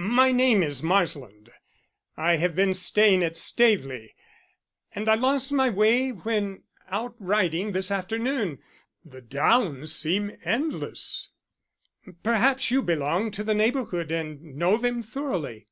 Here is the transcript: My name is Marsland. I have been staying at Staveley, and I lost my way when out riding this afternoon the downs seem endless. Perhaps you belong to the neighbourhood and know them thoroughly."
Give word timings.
My 0.00 0.32
name 0.32 0.60
is 0.64 0.82
Marsland. 0.82 1.50
I 2.16 2.34
have 2.38 2.56
been 2.56 2.74
staying 2.74 3.22
at 3.22 3.36
Staveley, 3.36 4.16
and 4.92 5.08
I 5.08 5.14
lost 5.14 5.52
my 5.52 5.70
way 5.70 6.10
when 6.10 6.64
out 6.88 7.14
riding 7.20 7.70
this 7.70 7.92
afternoon 7.92 8.58
the 9.04 9.20
downs 9.20 9.94
seem 9.94 10.36
endless. 10.42 11.28
Perhaps 12.24 12.72
you 12.72 12.82
belong 12.82 13.30
to 13.30 13.44
the 13.44 13.54
neighbourhood 13.54 14.10
and 14.10 14.42
know 14.42 14.76
them 14.76 15.00
thoroughly." 15.04 15.68